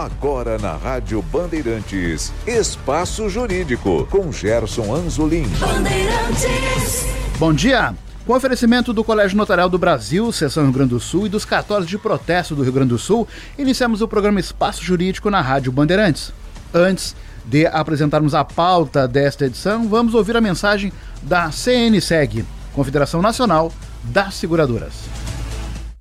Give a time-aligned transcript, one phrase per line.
[0.00, 5.46] Agora na Rádio Bandeirantes, Espaço Jurídico, com Gerson Anzolim.
[5.58, 7.04] Bandeirantes.
[7.38, 7.94] Bom dia!
[8.26, 11.86] Com oferecimento do Colégio Notarial do Brasil, Seção Rio Grande do Sul e dos cartórios
[11.86, 13.28] de protesto do Rio Grande do Sul,
[13.58, 16.32] iniciamos o programa Espaço Jurídico na Rádio Bandeirantes.
[16.72, 20.90] Antes de apresentarmos a pauta desta edição, vamos ouvir a mensagem
[21.20, 23.70] da CNSEG, Confederação Nacional
[24.04, 24.94] das Seguradoras.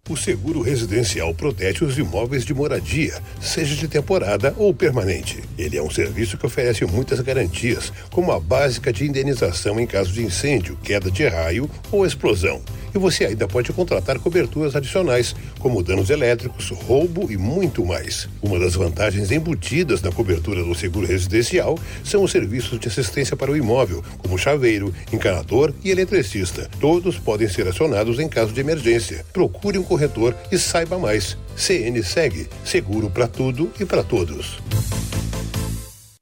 [0.09, 5.43] O seguro residencial protege os imóveis de moradia, seja de temporada ou permanente.
[5.55, 10.11] Ele é um serviço que oferece muitas garantias, como a básica de indenização em caso
[10.11, 12.59] de incêndio, queda de raio ou explosão
[12.93, 18.27] e você ainda pode contratar coberturas adicionais, como danos elétricos, roubo e muito mais.
[18.41, 23.51] Uma das vantagens embutidas na cobertura do seguro residencial são os serviços de assistência para
[23.51, 26.69] o imóvel, como chaveiro, encanador e eletricista.
[26.79, 29.25] Todos podem ser acionados em caso de emergência.
[29.33, 31.37] Procure um corretor e saiba mais.
[31.57, 34.59] CN segue, seguro para tudo e para todos.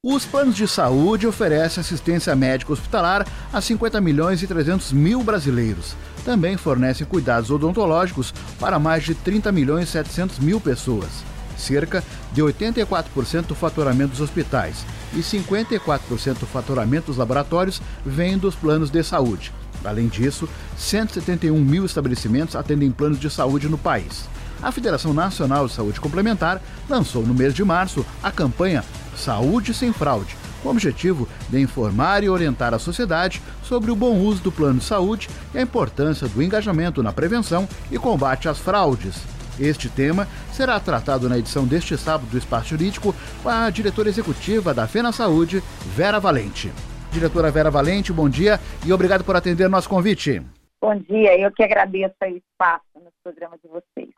[0.03, 5.95] Os planos de saúde oferecem assistência médica hospitalar a 50 milhões e 300 mil brasileiros
[6.23, 11.09] também fornece cuidados odontológicos para mais de 30 milhões e 700 mil pessoas.
[11.57, 18.55] Cerca de 84% do faturamento dos hospitais e 54% do faturamento dos laboratórios vem dos
[18.55, 19.53] planos de saúde.
[19.87, 24.27] Além disso, 171 mil estabelecimentos atendem planos de saúde no país.
[24.61, 28.83] A Federação Nacional de Saúde Complementar lançou no mês de março a campanha
[29.15, 34.17] Saúde Sem Fraude, com o objetivo de informar e orientar a sociedade sobre o bom
[34.17, 38.57] uso do plano de saúde e a importância do engajamento na prevenção e combate às
[38.57, 39.15] fraudes.
[39.59, 44.73] Este tema será tratado na edição deste sábado do Espaço Jurídico com a diretora executiva
[44.73, 45.63] da Fena Saúde,
[45.95, 46.71] Vera Valente.
[47.17, 50.39] Diretora Vera Valente, bom dia e obrigado por atender nosso convite.
[50.79, 54.13] Bom dia, eu que agradeço o espaço no programa de vocês.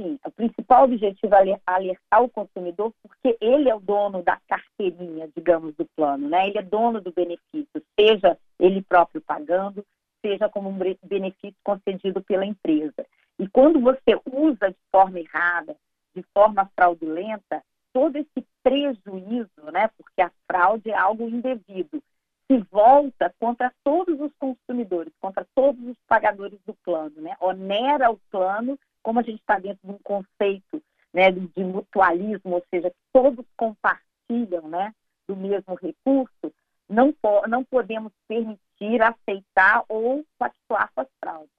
[0.00, 5.28] Sim, o principal objetivo é alertar o consumidor, porque ele é o dono da carteirinha,
[5.36, 6.48] digamos, do plano, né?
[6.48, 9.84] Ele é dono do benefício, seja ele próprio pagando,
[10.24, 13.04] seja como um benefício concedido pela empresa.
[13.38, 15.76] E quando você usa de forma errada,
[16.14, 17.62] de forma fraudulenta,
[17.92, 19.90] todo esse prejuízo, né?
[19.96, 22.02] Porque a fraude é algo indevido,
[22.46, 27.36] se volta contra todos os consumidores, contra todos os pagadores do plano, né?
[27.40, 30.82] Onera o plano como a gente está dentro de um conceito
[31.12, 34.94] né, de mutualismo, ou seja, todos compartilham né,
[35.28, 36.52] do mesmo recurso,
[36.88, 38.60] não, po não podemos permitir,
[39.00, 41.50] aceitar ou pactuar com as fraudes.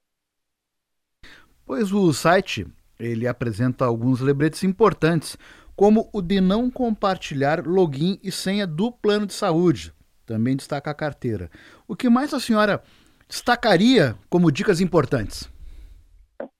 [1.66, 2.66] Pois o site
[2.98, 5.36] ele apresenta alguns lembretes importantes,
[5.74, 9.92] como o de não compartilhar login e senha do plano de saúde.
[10.24, 11.50] Também destaca a carteira.
[11.88, 12.82] O que mais a senhora
[13.28, 15.52] destacaria como dicas importantes?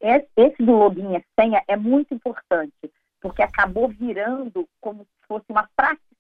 [0.01, 5.69] esse do login e senha é muito importante, porque acabou virando como se fosse uma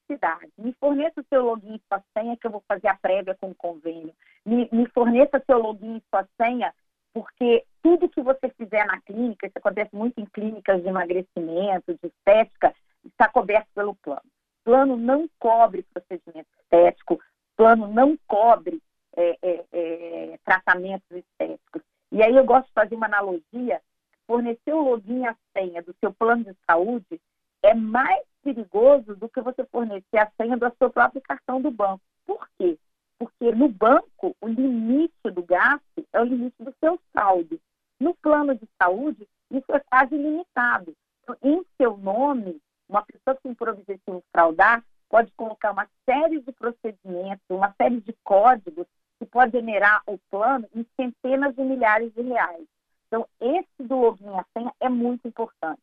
[0.04, 0.53] praticidade.
[0.59, 3.54] Me forneça seu login e sua senha que eu vou fazer a prévia com o
[3.54, 4.15] convênio.
[4.44, 6.72] Me, me forneça seu login e sua senha,
[7.12, 12.08] porque tudo que você fizer na clínica, isso acontece muito em clínicas de emagrecimento, de
[12.08, 12.75] estética,
[13.05, 14.23] está coberto pelo plano.
[14.64, 17.20] Plano não cobre procedimento estético,
[17.56, 18.81] plano não cobre
[19.17, 21.82] é, é, é, tratamentos estéticos.
[22.11, 23.81] E aí eu gosto de fazer uma analogia,
[24.26, 27.20] fornecer o login e a senha do seu plano de saúde
[27.62, 32.02] é mais perigoso do que você fornecer a senha do seu próprio cartão do banco.
[32.26, 32.79] Por quê?
[33.19, 37.58] Porque no banco, o limite do gasto é o limite do seu saldo.
[37.99, 40.94] No plano de saúde, isso é quase ilimitado.
[41.23, 46.41] Então, em seu nome, uma pessoa que tem por objetivo fraudar pode colocar uma série
[46.41, 48.87] de procedimentos, uma série de códigos
[49.19, 52.67] que pode generar o plano em centenas de milhares de reais.
[53.06, 55.81] Então, esse do login a senha é muito importante.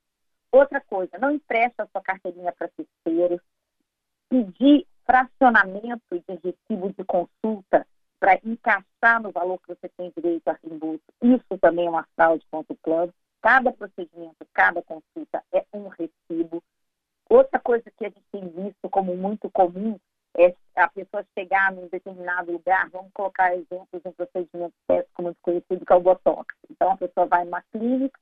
[0.52, 3.42] Outra coisa, não empreste a sua carteirinha para terceiros,
[4.30, 7.88] pedir fracionamento de recibo de consulta
[8.20, 11.04] para encaixar no valor que você tem direito a reembolso.
[11.22, 13.14] Isso também é uma fraude contra o plano.
[13.42, 16.64] Cada procedimento, cada consulta é um recibo.
[17.30, 19.98] Outra coisa que a gente tem visto como muito comum
[20.38, 25.38] é a pessoa chegar num determinado lugar, vamos colocar exemplos de um procedimento estético muito
[25.42, 26.56] conhecido, que é o Botox.
[26.70, 28.20] Então, a pessoa vai numa clínica,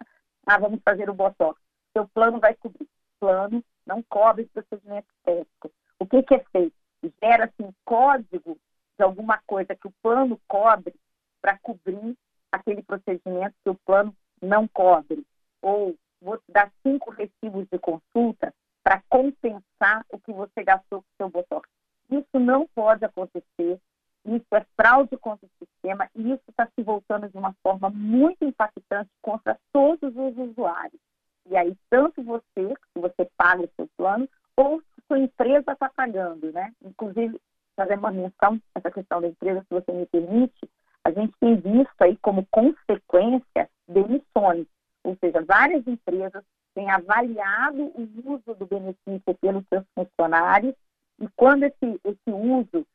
[0.47, 1.59] ah, vamos fazer o Botox.
[1.99, 2.85] Seu plano vai cobrir.
[2.85, 5.69] O plano não cobre procedimento estético.
[5.99, 6.73] O que, que é feito?
[7.21, 8.57] Gera-se um código
[8.97, 10.95] de alguma coisa que o plano cobre
[11.41, 12.17] para cobrir
[12.53, 15.25] aquele procedimento que o plano não cobre.
[15.61, 21.29] Ou vou dar cinco recibos de consulta para compensar o que você gastou com seu
[21.29, 21.67] Botox.
[22.09, 23.77] Isso não pode acontecer.
[24.23, 28.45] Isso é fraude contra o sistema e isso está se voltando de uma forma muito
[28.45, 31.08] impactante contra todos os usuários.
[31.49, 36.51] E aí, tanto você, que você paga o seu plano, ou sua empresa está pagando,
[36.51, 36.71] né?
[36.83, 37.39] Inclusive,
[37.75, 40.69] fazer uma menção, essa questão da empresa, se você me permite,
[41.03, 44.67] a gente tem visto aí como consequência demissões.
[45.03, 46.43] Ou seja, várias empresas
[46.75, 50.75] têm avaliado o uso do benefício pelos seus funcionários
[51.19, 52.85] e quando esse, esse uso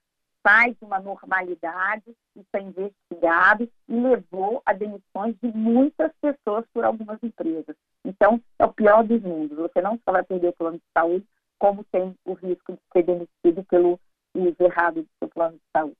[0.46, 6.84] sai de uma normalidade, isso é investigado e levou a demissões de muitas pessoas por
[6.84, 7.74] algumas empresas.
[8.04, 9.56] Então, é o pior dos mundos.
[9.56, 11.24] Você não só vai perder o plano de saúde,
[11.58, 13.98] como tem o risco de ser demitido pelo
[14.34, 15.96] uso errado do seu plano de saúde.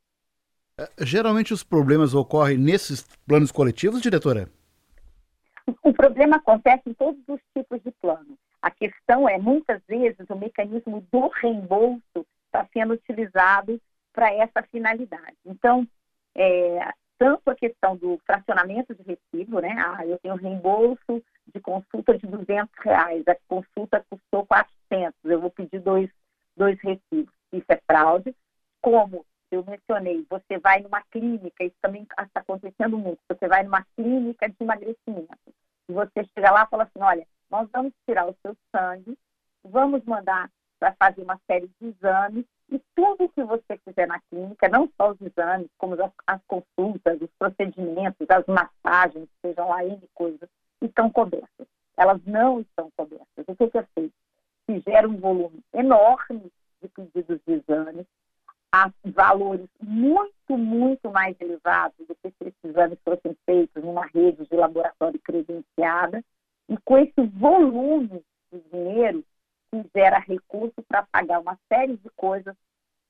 [0.79, 4.49] É, geralmente os problemas ocorrem nesses planos coletivos, diretora?
[5.83, 8.37] O problema acontece em todos os tipos de plano.
[8.61, 13.81] A questão é, muitas vezes, o mecanismo do reembolso está sendo utilizado
[14.12, 15.37] para essa finalidade.
[15.47, 15.87] Então,
[16.35, 19.75] é, tanto a questão do fracionamento de recibo, né?
[19.78, 21.22] Ah, eu tenho reembolso
[21.52, 26.11] de consulta de 200 reais, a consulta custou 400, eu vou pedir dois,
[26.56, 27.32] dois recibos.
[27.52, 28.34] Isso é fraude.
[28.81, 33.84] Como eu mencionei, você vai numa clínica, isso também está acontecendo muito, você vai numa
[33.96, 35.55] clínica de emagrecimento,
[35.88, 39.17] e você chega lá e fala assim, olha, nós vamos tirar o seu sangue,
[39.62, 44.69] vamos mandar para fazer uma série de exames, e tudo que você fizer na clínica,
[44.69, 50.00] não só os exames, como as, as consultas, os procedimentos, as massagens, sejam lá N
[50.14, 50.49] coisas,
[50.81, 51.66] estão cobertas.
[51.96, 53.44] Elas não estão cobertas.
[53.46, 54.14] O que é feito?
[54.66, 56.50] Se gera um volume enorme
[56.82, 58.06] de pedidos de exames,
[58.72, 64.44] a valores muito, muito mais elevados do que se esses exames fossem feitos numa rede
[64.46, 66.25] de laboratório credenciada,
[66.69, 69.25] e com esse volume de dinheiro
[69.82, 72.55] que gera recurso para pagar uma série de coisas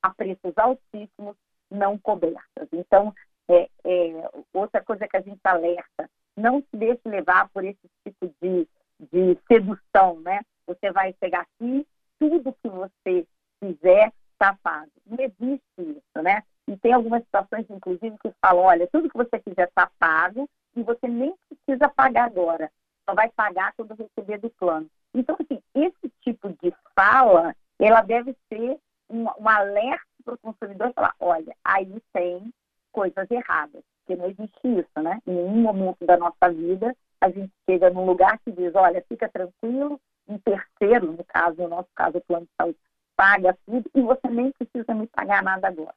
[0.02, 1.36] a preços altíssimos
[1.70, 2.68] não cobertas.
[2.72, 3.14] Então,
[3.48, 8.32] é, é, outra coisa que a gente alerta, não se deixe levar por esse tipo
[8.40, 8.68] de,
[9.12, 10.40] de sedução, né?
[10.66, 11.86] Você vai pegar aqui,
[12.18, 13.26] tudo que você
[13.60, 14.90] fizer está pago.
[15.06, 16.42] Não existe isso, né?
[16.66, 20.82] E tem algumas situações, inclusive, que falam, olha, tudo que você fizer está pago e
[20.82, 22.70] você nem precisa pagar agora.
[23.08, 24.88] Só vai pagar quando receber do plano.
[25.14, 28.78] Então, assim, esse tipo de fala, ela deve ser
[29.08, 32.52] um, um alerta para o consumidor falar, olha, aí tem
[32.90, 35.20] coisas erradas, porque não existe isso, né?
[35.26, 39.28] Em nenhum momento da nossa vida a gente chega num lugar que diz, olha, fica
[39.28, 42.78] tranquilo, um terceiro, no caso, no nosso caso, o plano de saúde,
[43.16, 45.94] paga tudo e você nem precisa me pagar nada agora.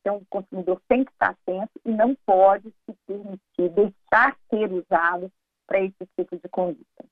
[0.00, 5.30] Então, o consumidor tem que estar atento e não pode se permitir deixar ser usado
[5.66, 7.04] para esse tipo de conduta.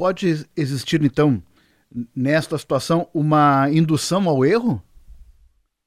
[0.00, 1.42] Pode existir, então,
[2.16, 4.82] nesta situação, uma indução ao erro?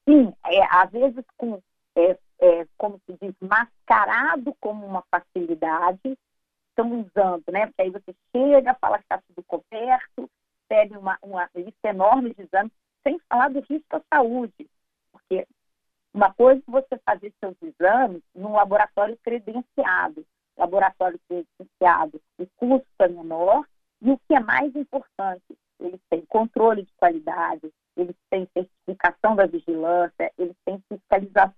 [0.07, 1.59] Sim, é, às vezes, com,
[1.95, 6.15] é, é, como se diz, mascarado como uma facilidade,
[6.69, 7.65] estão usando, né?
[7.65, 10.29] Porque aí você chega, fala que está tudo coberto,
[10.69, 14.69] pede uma, uma lista enorme de exames, sem falar do risco à saúde.
[15.11, 15.47] Porque
[16.13, 20.23] uma coisa é você fazer seus exames num laboratório credenciado.
[20.55, 23.65] Laboratório credenciado, o custo é menor
[24.03, 29.45] e o que é mais importante, eles têm controle de qualidade, eles têm certificação da
[29.45, 31.55] vigilância, eles têm fiscalização.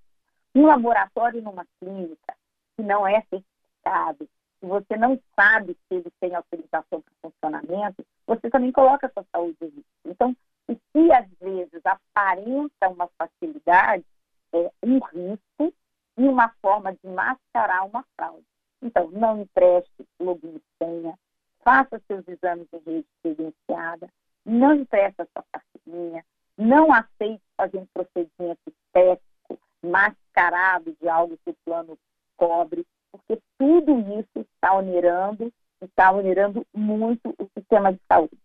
[0.54, 2.36] Um laboratório numa clínica
[2.78, 8.50] que não é certificado, se você não sabe se ele tem autorização para funcionamento, você
[8.50, 9.86] também coloca a sua saúde em risco.
[10.06, 10.36] Então,
[10.68, 14.06] o que às vezes aparenta uma facilidade
[14.54, 15.74] é um risco
[16.18, 18.46] e uma forma de mascarar uma fraude.
[18.82, 21.18] Então, não empreste login senha,
[21.66, 24.08] faça seus exames em rede credenciada,
[24.46, 26.24] não empreste a sua carteirinha,
[26.56, 31.98] não aceite fazer um procedimento estético mascarado de algo que o plano
[32.38, 38.38] cobre, porque tudo isso está onerando, está onerando muito o sistema de saúde.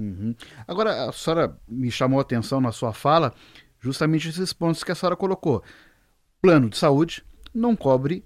[0.00, 0.34] Uhum.
[0.66, 3.34] Agora, a senhora me chamou a atenção na sua fala
[3.78, 5.62] justamente esses pontos que a senhora colocou.
[6.40, 8.24] Plano de saúde não cobre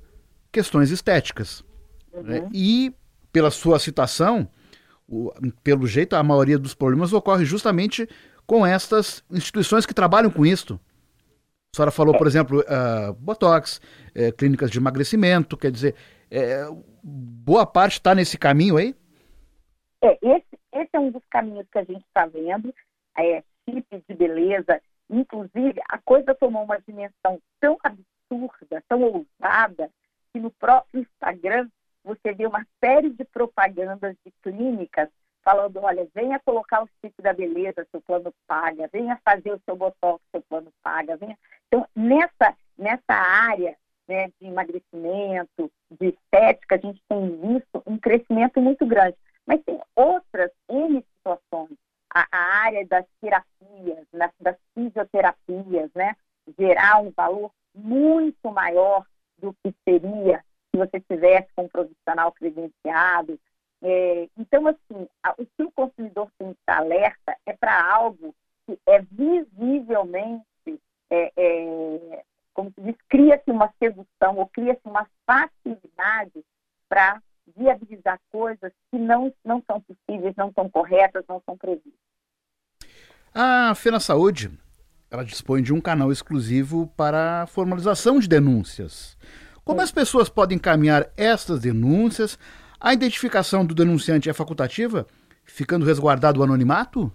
[0.52, 1.64] questões estéticas.
[2.12, 2.22] Uhum.
[2.22, 2.48] Né?
[2.52, 2.94] E,
[3.34, 4.48] pela sua citação,
[5.08, 5.32] o,
[5.64, 8.08] pelo jeito, a maioria dos problemas ocorre justamente
[8.46, 10.78] com estas instituições que trabalham com isto.
[11.72, 15.96] A senhora falou, por exemplo, uh, Botox, uh, clínicas de emagrecimento, quer dizer,
[16.30, 18.94] uh, boa parte está nesse caminho aí?
[20.00, 22.72] É, esse, esse é um dos caminhos que a gente está vendo,
[23.18, 29.90] é, chips de beleza, inclusive a coisa tomou uma dimensão tão absurda, tão ousada,
[30.32, 31.68] que no próprio Instagram
[32.04, 35.08] você vê uma série de propagandas de clínicas
[35.42, 39.76] falando, olha, venha colocar o chip da beleza, seu plano paga, venha fazer o seu
[39.76, 41.38] botox, seu plano paga, venha.
[41.66, 43.76] Então, nessa, nessa área
[44.08, 49.16] né, de emagrecimento, de estética, a gente tem visto um crescimento muito grande.
[49.46, 51.76] Mas tem outras N situações.
[52.14, 56.16] A, a área das terapias, das, das fisioterapias, né?
[56.58, 59.04] Gerar um valor muito maior
[59.38, 60.42] do que seria
[60.74, 63.38] se você tivesse com um profissional credenciado.
[63.80, 68.34] É, então, assim, a, o que o consumidor tem que estar alerta é para algo
[68.66, 70.44] que é visivelmente,
[71.10, 76.44] é, é, como se diz, cria-se uma sedução ou cria-se uma facilidade
[76.88, 77.22] para
[77.56, 81.92] viabilizar coisas que não, não são possíveis, não são corretas, não são previstas.
[83.32, 84.50] A Fena Saúde
[85.10, 89.16] ela dispõe de um canal exclusivo para formalização de denúncias.
[89.64, 92.38] Como as pessoas podem encaminhar estas denúncias?
[92.78, 95.06] A identificação do denunciante é facultativa,
[95.42, 97.10] ficando resguardado o anonimato?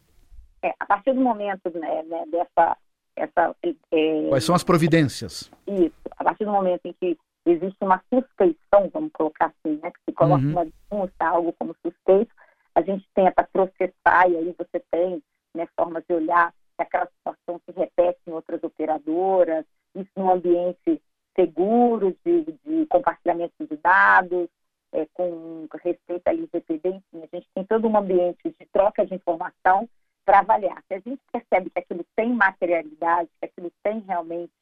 [0.62, 2.76] É, a partir do momento né, né, dessa,
[3.16, 3.57] essa,
[3.90, 5.50] é, quais são as providências?
[5.66, 7.16] Isso, a partir do momento em que
[7.51, 10.53] existe uma suspeição, vamos colocar assim, né, que se coloca uhum.
[10.53, 12.35] uma denúncia, algo como suspeito,
[12.75, 15.23] a gente tenta processar e aí você tem
[15.55, 21.01] né, formas de olhar se aquela situação se repete em outras operadoras, isso num ambiente
[21.37, 24.49] seguro de, de compartilhamento de dados,
[24.93, 29.15] é, com respeito à LGPD, enfim, a gente tem todo um ambiente de troca de
[29.15, 29.89] informação
[30.25, 30.83] para avaliar.
[30.89, 34.53] Se a gente percebe que aquilo tem materialidade, que aquilo tem realmente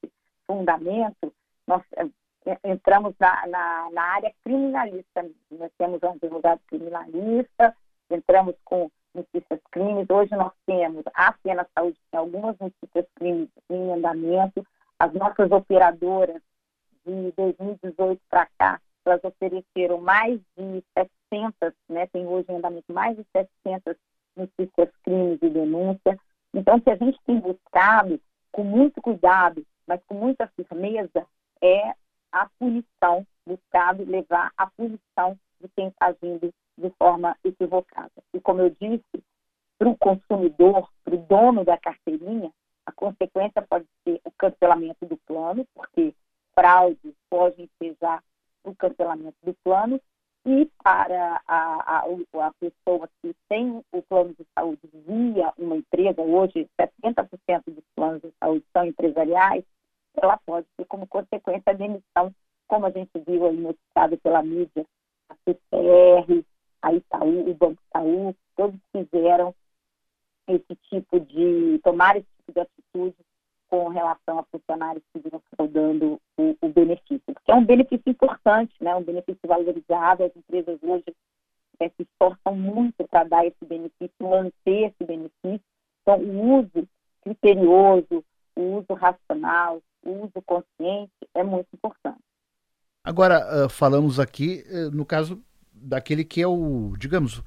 [0.46, 1.32] fundamento,
[1.66, 1.82] nós
[2.64, 5.26] entramos na, na, na, área criminalista.
[5.50, 7.74] Nós temos um advogado criminalista,
[8.10, 10.08] entramos com notícias crimes.
[10.10, 14.66] Hoje nós temos a Pena Saúde tem algumas notícias crimes em andamento.
[14.98, 16.40] As nossas operadoras
[17.04, 20.82] de 2018 para cá, elas ofereceram mais de
[21.32, 23.96] 700, né, tem hoje em andamento mais de 700
[24.36, 26.18] notícias crimes e denúncia.
[26.54, 28.20] Então, o que a gente tem buscado,
[28.50, 31.26] com muito cuidado, mas com muita firmeza,
[31.60, 31.94] é
[32.32, 38.10] a punição, buscado levar a punição de quem está agindo de forma equivocada.
[38.32, 39.22] E como eu disse,
[39.78, 42.50] para o consumidor, para o dono da carteirinha,
[42.86, 46.14] a consequência pode ser o cancelamento do plano, porque
[46.54, 48.22] fraudes podem ensejar
[48.64, 50.00] o cancelamento do plano,
[50.44, 56.20] e para a, a, a, pessoa que tem o plano de saúde via uma empresa,
[56.20, 59.64] hoje 70% dos planos de saúde são empresariais,
[60.22, 62.34] ela pode ter como consequência a demissão,
[62.66, 64.86] como a gente viu aí noticiado pela mídia,
[65.28, 66.44] a CCR,
[66.82, 69.54] a Itaú, o Banco Itaú, todos fizeram
[70.48, 73.16] esse tipo de, tomar esse tipo de atitude
[73.68, 77.22] com relação a funcionários que vinham fraudando o, o, benefício.
[77.24, 78.94] Porque é um benefício importante, né?
[78.94, 81.04] um benefício valorizado, as empresas hoje
[81.80, 85.64] é, se esforçam muito para dar esse benefício, manter esse benefício.
[86.02, 86.86] Então, o uso
[87.22, 88.24] criterioso,
[88.56, 89.80] o uso racional,
[90.12, 92.20] uso consciente é muito importante.
[93.04, 95.42] Agora, falamos aqui, no caso
[95.72, 97.42] daquele que é o, digamos,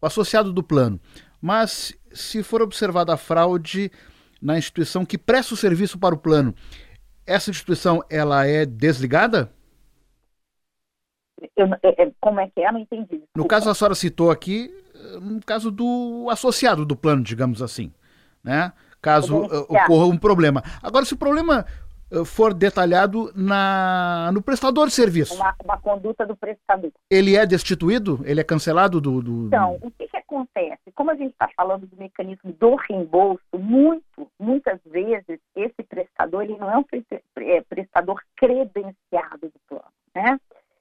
[0.00, 1.00] o associado do plano.
[1.40, 3.90] Mas se for observada a fraude
[4.40, 6.54] na instituição que presta o serviço para o plano,
[7.26, 9.50] essa instituição ela é desligada?
[11.56, 12.68] Eu, é, é, como é que é?
[12.68, 13.22] Eu não entendi.
[13.36, 14.72] No caso, a senhora citou aqui,
[15.22, 17.92] no caso do associado do plano, digamos assim,
[18.42, 18.72] né?
[19.00, 19.36] Caso
[19.68, 20.62] ocorra um problema.
[20.82, 21.87] Agora, se o problema eh,
[22.24, 25.34] for detalhado na, no prestador de serviço.
[25.34, 26.90] Uma, uma, conduta do prestador.
[27.10, 28.20] Ele é destituído?
[28.24, 29.22] Ele é cancelado do.
[29.22, 29.46] do...
[29.46, 30.90] Então, o que, que acontece?
[30.94, 36.56] Como a gente está falando do mecanismo do reembolso, muito, muitas vezes, esse prestador ele
[36.56, 36.84] não é um
[37.40, 39.84] é, prestador credenciado do plano.
[40.14, 40.40] Né?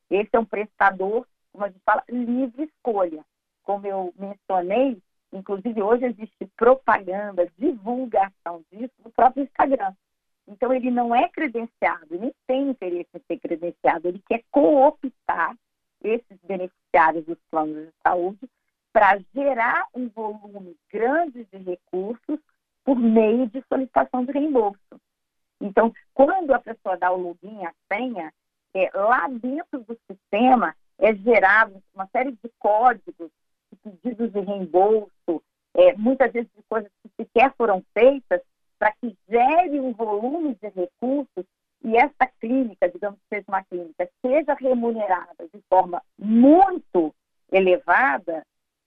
[0.10, 3.24] Esse é um prestador, como a gente fala, livre escolha.
[3.64, 4.98] Como eu mencionei,
[5.34, 9.94] inclusive hoje existe propaganda, divulgação disso no próprio Instagram.
[10.48, 15.56] Então, ele não é credenciado, nem tem interesse em ser credenciado, ele quer cooptar
[16.02, 18.50] esses beneficiários dos planos de saúde
[18.94, 22.40] para gerar um volume grande de recursos
[22.84, 24.80] por meio de solicitação de reembolso.
[25.60, 28.34] Então, quando a pessoa dá o login, a senha,
[28.74, 33.30] é, lá dentro do sistema é gerado uma série de códigos,
[33.72, 38.42] de pedidos de reembolso, é, muitas vezes de coisas que sequer foram feitas,
[38.80, 41.46] para que gere um volume de recursos
[41.84, 47.14] e essa clínica, digamos que seja uma clínica, seja remunerada de forma muito
[47.52, 48.44] elevada,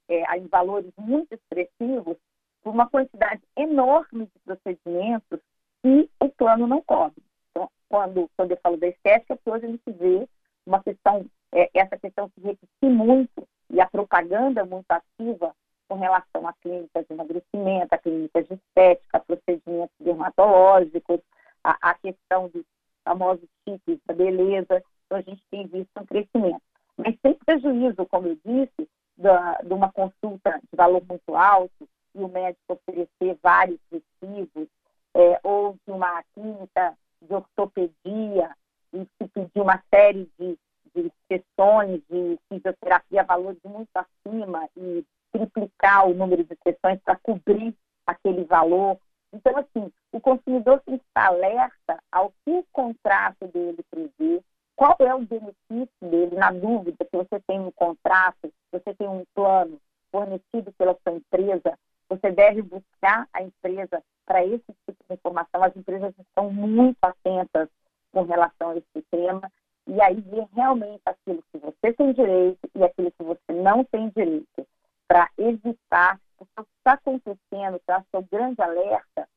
[0.09, 2.17] é, em valores muito expressivos,
[2.63, 5.41] por uma quantidade enorme de procedimentos
[5.83, 7.23] que o plano não cobre.
[7.51, 10.29] Então, quando, quando eu falo da estética, hoje a gente vê
[10.67, 15.55] uma questão, é, essa questão se repetir muito e a propaganda muito ativa
[15.89, 21.21] com relação a clínicas de emagrecimento, a clínicas de estética, a procedimentos dermatológicos,
[21.63, 22.65] a, a questão dos
[23.05, 24.83] famosos chips da beleza.
[25.07, 26.63] Então, a gente tem visto um crescimento.
[26.97, 32.23] Mas sem prejuízo, como eu disse, da, de uma consulta de valor muito alto e
[32.23, 34.69] o médico oferecer vários recibos,
[35.15, 38.55] é, ou de uma clínica de ortopedia
[38.93, 40.59] e se pedir uma série de,
[40.95, 47.17] de sessões de fisioterapia a valores muito acima e triplicar o número de sessões para
[47.17, 47.75] cobrir
[48.07, 48.99] aquele valor.
[49.33, 54.43] Então, assim, o consumidor tem que estar alerta ao que o contrato dele prevê,
[54.77, 59.25] qual é o benefício dele, na dúvida, se você tem um contrato, você tem um
[59.35, 59.81] plano
[60.11, 61.79] fornecido pela sua empresa,
[62.09, 65.63] você deve buscar a empresa para esse tipo de informação.
[65.63, 67.69] As empresas estão muito atentas
[68.13, 69.51] com relação a esse tema.
[69.87, 74.09] E aí ver realmente aquilo que você tem direito e aquilo que você não tem
[74.11, 74.67] direito
[75.09, 76.21] para evitar.
[76.39, 79.29] O que está acontecendo, que eu acho que é o grande alerta,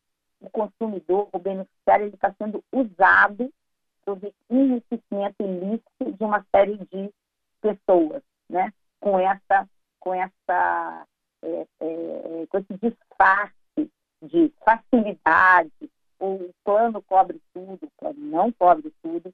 [0.44, 3.52] o consumidor, o beneficiário, ele está sendo usado
[4.06, 7.10] o enriquecimento ilícito de uma série de
[7.62, 8.72] pessoas, né?
[9.00, 9.68] Com essa,
[10.00, 11.08] com essa,
[11.42, 15.72] é, é, com esse disfarce de facilidade,
[16.20, 19.34] o plano cobre tudo, o plano não cobre tudo,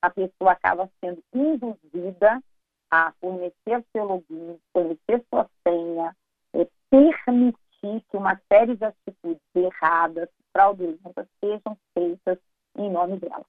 [0.00, 2.42] a pessoa acaba sendo induzida
[2.90, 6.16] a fornecer seu login, fornecer sua senha,
[6.54, 12.38] é, permitir que uma série de atitudes erradas, fraudulentas, sejam feitas
[12.78, 13.44] em nome dela.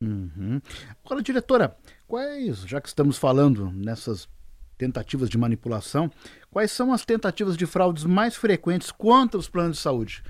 [0.00, 0.60] Uhum.
[1.04, 4.28] Agora, diretora, quais, já que estamos falando nessas
[4.78, 6.10] tentativas de manipulação,
[6.50, 10.22] quais são as tentativas de fraudes mais frequentes contra os planos de saúde?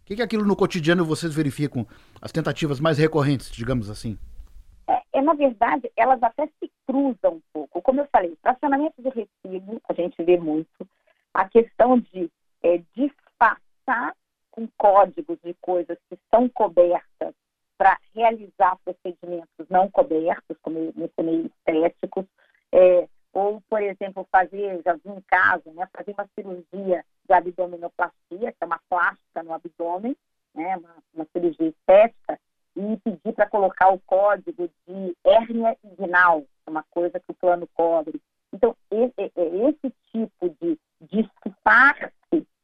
[0.00, 1.86] O que, é aquilo no cotidiano vocês verificam,
[2.20, 4.18] as tentativas mais recorrentes, digamos assim?
[4.88, 7.80] É, é, na verdade, elas até se cruzam um pouco.
[7.82, 10.88] Como eu falei, fracionamento de recibo, a gente vê muito.
[11.32, 12.30] A questão de
[12.62, 14.14] é, disfarçar
[14.52, 17.34] com códigos de coisas que são cobertas
[17.76, 22.24] para realizar procedimentos não cobertos, como eu mencionei, estéticos,
[22.70, 28.52] é, ou, por exemplo, fazer, já vi um caso, né, fazer uma cirurgia de abdominoplastia,
[28.52, 30.16] que é uma plástica no abdômen,
[30.54, 32.38] né, uma, uma cirurgia estética,
[32.76, 38.20] e pedir para colocar o código de hérnia inguinal, uma coisa que o plano cobre.
[38.52, 42.12] Então, esse, esse tipo de disfarce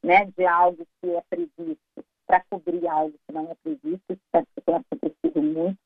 [0.02, 4.74] né, de algo que é previsto para cobrir algo que não é previsto, isso tem
[4.74, 5.78] acontecido muito.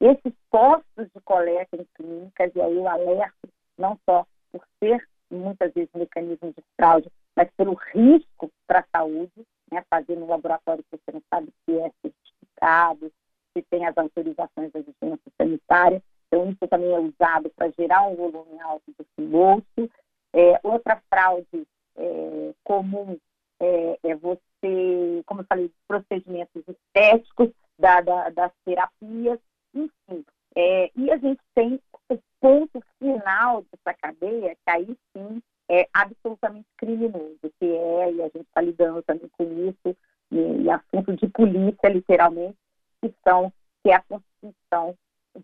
[0.00, 5.72] Esses postos de coleta em clínicas, e aí eu alerto não só por ser muitas
[5.72, 10.96] vezes mecanismo de fraude, mas pelo risco para a saúde, né, fazer no laboratório que
[10.96, 13.12] você não sabe se é certificado,
[13.52, 16.02] se tem as autorizações da vigilância sanitária.
[16.26, 19.90] Então, isso também é usado para gerar um volume alto do reembolso.
[20.32, 23.18] É, outra fraude é, comum
[23.60, 26.62] é, é, você, como eu falei, procedimentos
[27.00, 29.38] estéticos, da, da, das terapias,
[29.74, 30.24] enfim.
[30.54, 36.66] É, e a gente tem o ponto final dessa cadeia, que aí sim é absolutamente
[36.76, 39.96] criminoso, que é, e a gente está lidando também com isso,
[40.30, 42.58] e, e assunto de polícia, literalmente,
[43.00, 44.94] que são que é a constituição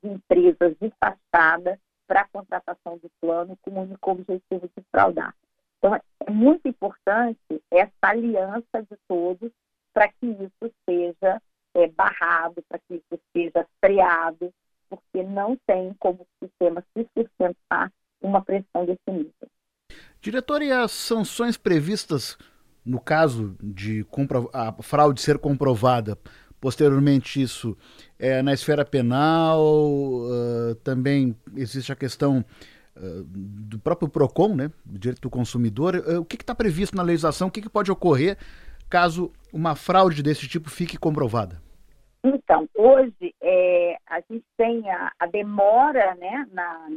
[0.03, 5.35] de empresas de fachada para a contratação do plano com o único objetivo de fraudar.
[5.79, 7.39] Então, é muito importante
[7.71, 9.51] essa aliança de todos
[9.95, 11.41] para que isso seja
[11.87, 14.53] é, barrado, para que isso seja freado,
[14.89, 19.33] porque não tem como o sistema se sustentar uma pressão desse nível.
[20.21, 22.37] Diretor, e as sanções previstas
[22.87, 24.07] no caso de
[24.53, 26.17] a fraude ser comprovada,
[26.61, 27.77] posteriormente isso
[28.17, 32.45] é, na esfera penal, uh, também existe a questão
[32.97, 35.97] uh, do próprio PROCON, né, do direito do consumidor.
[35.97, 37.49] Uh, o que está previsto na legislação?
[37.49, 38.39] O que, que pode ocorrer
[38.89, 41.61] caso uma fraude desse tipo fique comprovada?
[42.49, 46.89] Então, hoje é, a gente tem a, a demora, né, na,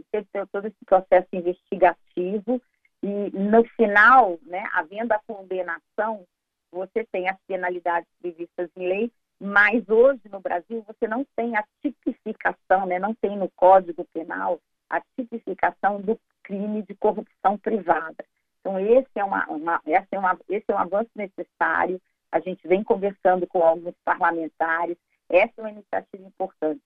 [0.52, 2.62] todo esse processo investigativo
[3.02, 6.24] e no final, né, havendo a condenação,
[6.72, 11.64] você tem as penalidades previstas em lei, mas hoje no Brasil você não tem a
[11.82, 18.24] tipificação, né, não tem no Código Penal a tipificação do crime de corrupção privada.
[18.60, 22.00] Então esse é, uma, uma, esse é, uma, esse é um avanço necessário.
[22.32, 24.96] A gente vem conversando com alguns parlamentares.
[25.30, 26.82] Essa é uma iniciativa importante.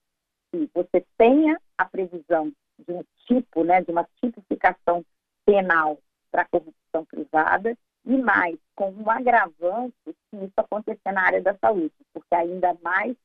[0.52, 5.04] Que você tenha a previsão de um tipo, né, de uma tipificação
[5.44, 5.98] penal
[6.30, 11.94] para corrupção privada e mais com um agravante se isso acontecer na área da saúde,
[12.12, 13.16] porque ainda mais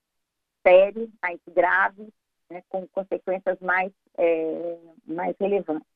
[0.66, 2.08] sério, mais grave,
[2.50, 5.88] né, com consequências mais, é, mais relevantes.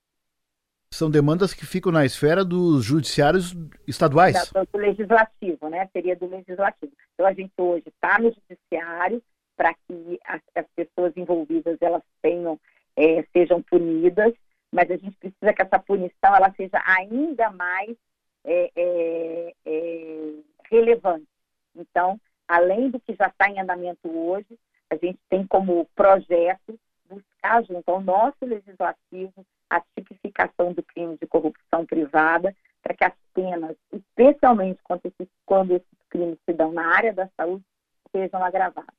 [0.93, 3.55] São demandas que ficam na esfera dos judiciários
[3.87, 4.51] estaduais.
[4.51, 5.89] Do, do legislativo, né?
[5.91, 6.91] Seria do legislativo.
[7.13, 9.21] Então a gente hoje está no judiciário
[9.55, 12.59] para que as, as, pessoas envolvidas elas tenham,
[12.95, 14.33] é, sejam punidas
[14.73, 17.95] mas a gente precisa que essa punição ela seja ainda mais
[18.43, 20.33] é, é, é,
[20.69, 21.27] relevante.
[21.75, 24.57] Então, além do que já está em andamento hoje,
[24.89, 26.77] a gente tem como projeto
[27.07, 29.45] buscar junto ao nosso legislativo
[29.77, 35.71] a tipificação do crime de corrupção privada, para que as penas, especialmente quando esses, quando
[35.71, 37.63] esses crimes se dão na área da saúde,
[38.11, 38.93] sejam agravadas.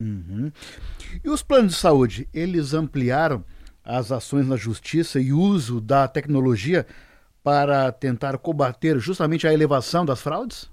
[0.00, 0.50] Uhum.
[1.24, 3.44] E os planos de saúde, eles ampliaram
[3.84, 6.86] as ações na justiça e uso da tecnologia
[7.42, 10.70] para tentar combater justamente a elevação das fraudes?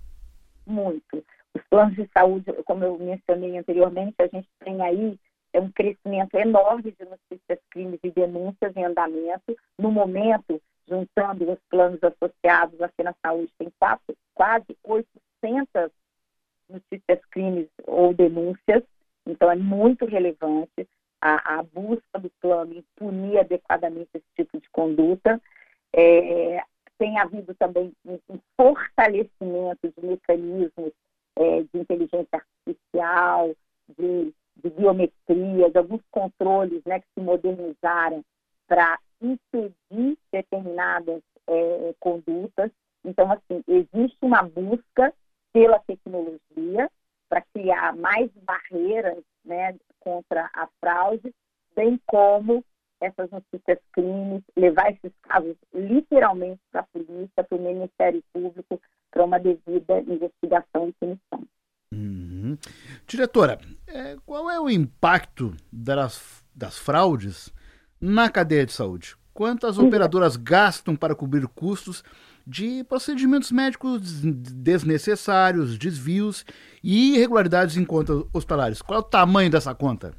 [0.66, 1.24] Muito.
[1.54, 5.18] Os planos de saúde, como eu mencionei anteriormente, a gente tem aí
[5.54, 9.56] é um crescimento enorme de notícias, crimes e denúncias em andamento.
[9.78, 15.92] No momento, juntando os planos associados aqui na saúde, tem quatro, quase 800
[16.70, 18.84] notícias, crimes ou denúncias.
[19.26, 20.88] Então, é muito relevante
[21.22, 25.42] a, a busca do plano em punir adequadamente esse tipo de conduta.
[25.94, 26.62] É,
[26.98, 30.92] tem havido também um, um fortalecimento de mecanismos
[31.36, 33.56] é, de inteligência artificial,
[33.98, 38.24] de, de biometria, de alguns controles né, que se modernizaram
[38.68, 42.72] para impedir determinadas é, condutas.
[43.04, 45.14] Então, assim, existe uma busca
[45.54, 46.90] pela tecnologia
[47.30, 51.34] para criar mais barreiras né, contra a fraude,
[51.76, 52.64] bem como
[53.00, 59.24] essas notícias crimes, levar esses casos literalmente para a polícia, para o Ministério Público, para
[59.24, 61.48] uma devida investigação e punição.
[61.94, 62.58] Uhum.
[63.08, 63.60] Diretora,
[63.98, 67.54] é, qual é o impacto das, das fraudes
[68.00, 69.16] na cadeia de saúde?
[69.34, 72.04] Quantas operadoras gastam para cobrir custos
[72.46, 76.46] de procedimentos médicos desnecessários, desvios
[76.82, 78.82] e irregularidades em contas hospitalares.
[78.82, 80.14] Qual é o tamanho dessa conta?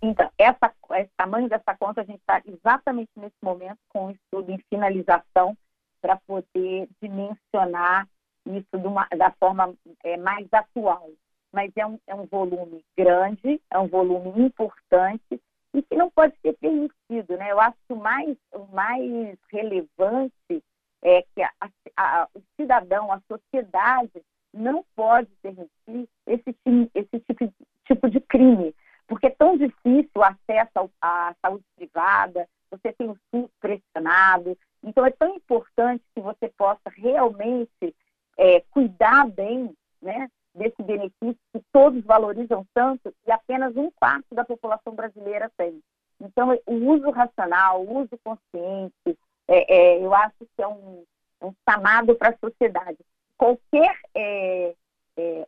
[0.00, 4.52] Então, essa, esse tamanho dessa conta a gente está exatamente nesse momento com o estudo
[4.52, 5.56] em finalização
[6.00, 8.06] para poder dimensionar
[8.46, 11.10] isso uma, da forma é, mais atual.
[11.52, 15.40] Mas é um, é um volume grande, é um volume importante
[15.74, 17.36] e que não pode ser permitido.
[17.36, 17.50] Né?
[17.50, 20.62] Eu acho que o mais, o mais relevante
[21.02, 21.50] é que a,
[21.96, 26.56] a, o cidadão, a sociedade, não pode permitir esse,
[26.94, 27.52] esse tipo,
[27.86, 28.74] tipo de crime,
[29.06, 35.04] porque é tão difícil o acesso à saúde privada, você tem o SUS pressionado, então
[35.04, 37.94] é tão importante que você possa realmente
[38.38, 41.38] é, cuidar bem né, desse benefício
[41.72, 45.82] todos valorizam tanto e apenas um quarto da população brasileira tem.
[46.20, 51.04] Então, o uso racional, o uso consciente, é, é, eu acho que é um,
[51.42, 52.98] um chamado para a sociedade.
[53.36, 54.74] Qualquer, é,
[55.16, 55.46] é,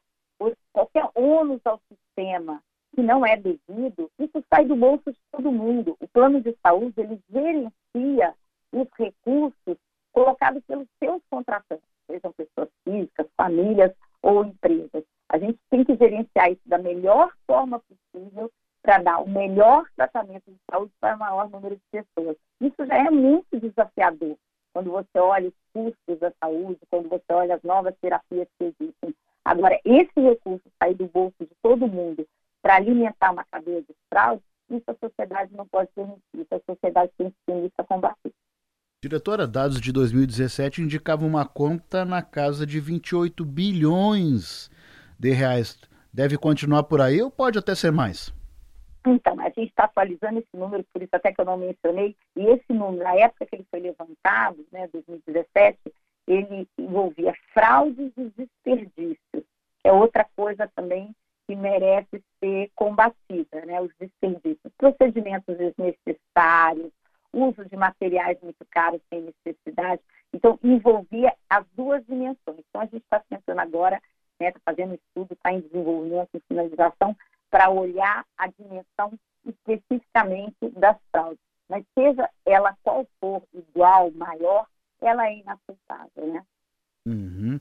[0.72, 2.60] qualquer ônus ao sistema
[2.94, 5.96] que não é devido, isso sai do bolso de todo mundo.
[6.00, 8.34] O plano de saúde, ele gerencia
[8.72, 9.76] os recursos
[10.12, 15.04] colocados pelos seus contratantes, sejam pessoas físicas, famílias ou empresas.
[15.35, 20.44] A gente tem que gerenciar isso da melhor forma possível para dar o melhor tratamento
[20.47, 22.37] de saúde para o maior número de pessoas.
[22.61, 24.37] Isso já é muito desafiador
[24.73, 29.12] quando você olha os custos da saúde, quando você olha as novas terapias que existem.
[29.44, 32.25] Agora, esse recurso sair do bolso de todo mundo
[32.62, 37.11] para alimentar uma cadeia de fraude, isso a sociedade não pode permitir, isso a sociedade
[37.18, 38.33] tem que ser isso a combater.
[39.03, 44.70] Diretora, dados de 2017 indicavam uma conta na casa de 28 bilhões
[45.24, 45.78] de reais.
[46.12, 48.32] Deve continuar por aí ou pode até ser mais?
[49.06, 52.46] Então, a gente está atualizando esse número, por isso até que eu não mencionei, e
[52.46, 55.78] esse número, na época que ele foi levantado, né, 2017,
[56.26, 61.14] ele envolvia fraudes e desperdícios, que é outra coisa também
[61.46, 66.90] que merece ser combatida, né, os desperdícios, procedimentos desnecessários,
[67.34, 70.00] uso de materiais muito caros sem necessidade.
[70.32, 72.64] Então, envolvia as duas dimensões.
[72.68, 74.00] Então, a gente está tentando agora,
[74.40, 77.16] né, tá fazendo estudo, está em desenvolvimento, em finalização,
[77.51, 79.12] para olhar a dimensão
[79.47, 81.38] especificamente das fraudes.
[81.68, 84.66] Mas seja ela qual for, igual, maior,
[85.01, 86.44] ela é inaceitável, né?
[87.07, 87.61] Uhum.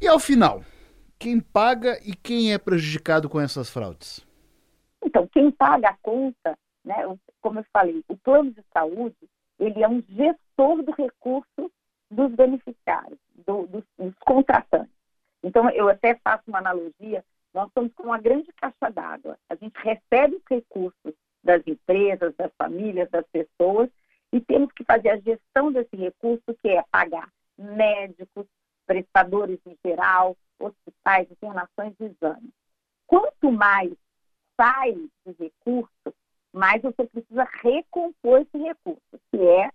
[0.00, 0.62] E ao final,
[1.18, 4.24] quem paga e quem é prejudicado com essas fraudes?
[5.02, 6.96] Então, quem paga a conta, né,
[7.40, 9.16] como eu falei, o plano de saúde,
[9.58, 11.70] ele é um gestor do recurso
[12.10, 14.97] dos beneficiários, do, dos, dos contratantes.
[15.48, 17.24] Então, eu até faço uma analogia
[17.58, 19.38] nós somos como uma grande caixa d'água.
[19.48, 23.90] A gente recebe os recursos das empresas, das famílias, das pessoas
[24.32, 28.46] e temos que fazer a gestão desse recurso, que é pagar médicos,
[28.86, 32.52] prestadores em geral, hospitais, internações e exames.
[33.06, 33.92] Quanto mais
[34.56, 36.14] sai de recurso,
[36.52, 39.70] mais você precisa recompor esse recurso, que é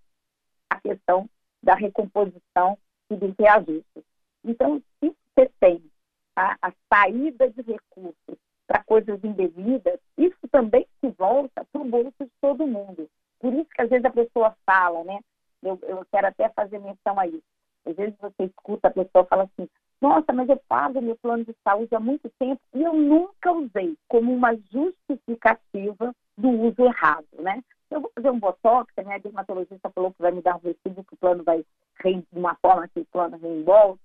[0.70, 1.30] a questão
[1.62, 2.78] da recomposição
[3.10, 4.04] e dos reajustes.
[4.44, 5.84] Então, se você tem
[6.36, 12.14] a, a saída de recursos para coisas indevidas, isso também se volta para o bolso
[12.20, 13.10] de todo mundo.
[13.40, 15.20] Por isso que às vezes a pessoa fala, né?
[15.62, 17.44] Eu, eu quero até fazer menção a isso.
[17.86, 19.70] Às vezes você escuta a pessoa falar assim,
[20.02, 23.98] nossa, mas eu pago meu plano de saúde há muito tempo e eu nunca usei
[24.08, 27.62] como uma justificativa do uso errado, né?
[27.90, 31.04] Eu vou fazer um botox, a minha dermatologista falou que vai me dar um recibo
[31.04, 31.64] que o plano vai,
[32.04, 34.02] de uma forma que o plano reembolse,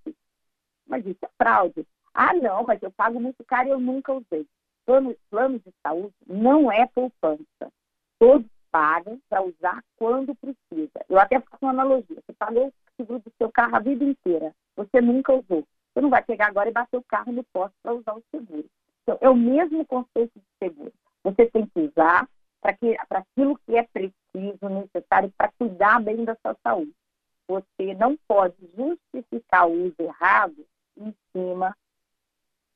[0.88, 1.86] mas isso é fraude.
[2.14, 4.46] Ah, não, mas eu pago muito caro e eu nunca usei.
[4.84, 7.70] Plano, plano de saúde não é poupança.
[8.18, 11.04] Todos pagam para usar quando precisa.
[11.08, 12.16] Eu até faço uma analogia.
[12.16, 14.54] Você pagou o seguro do seu carro a vida inteira.
[14.76, 15.64] Você nunca usou.
[15.92, 18.64] Você não vai pegar agora e bater o carro no posto para usar o seguro.
[19.02, 20.92] Então, é o mesmo conceito de seguro.
[21.24, 22.28] Você tem que usar
[22.60, 22.76] para
[23.10, 26.92] aquilo que é preciso, necessário para cuidar bem da sua saúde.
[27.48, 30.66] Você não pode justificar o uso errado
[30.98, 31.76] em cima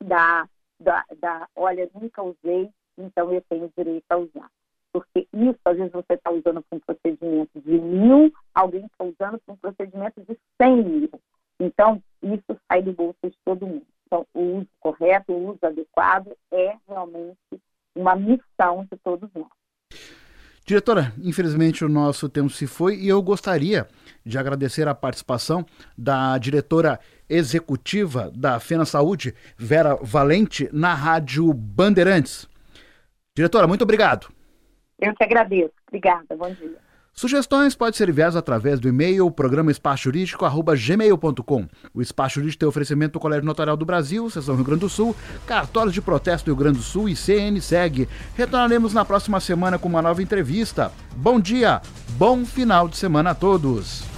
[0.02, 4.50] da, da, da olha, nunca usei, então eu tenho direito a usar.
[4.92, 9.40] Porque isso, às vezes, você está usando para um procedimento de mil, alguém está usando
[9.40, 11.10] para um procedimento de cem mil.
[11.58, 13.86] Então, isso sai do bolso de todo mundo.
[14.06, 17.38] Então, o uso correto, o uso adequado é realmente
[17.94, 19.48] uma missão de todos nós.
[20.72, 23.86] Diretora, infelizmente o nosso tempo se foi e eu gostaria
[24.24, 25.66] de agradecer a participação
[25.98, 32.48] da diretora executiva da Fena Saúde, Vera Valente, na Rádio Bandeirantes.
[33.36, 34.32] Diretora, muito obrigado.
[34.98, 35.74] Eu que agradeço.
[35.88, 36.34] Obrigada.
[36.34, 36.78] Bom dia.
[37.14, 41.68] Sugestões podem ser enviadas através do e-mail programa espaçojurídico.gmail.com.
[41.92, 45.14] O Espaço Jurídico tem oferecimento do Colégio Notarial do Brasil, Seção Rio Grande do Sul,
[45.46, 48.08] Cartórios de Protesto do Rio Grande do Sul e CNSEG.
[48.34, 50.90] Retornaremos na próxima semana com uma nova entrevista.
[51.14, 51.82] Bom dia,
[52.16, 54.11] bom final de semana a todos.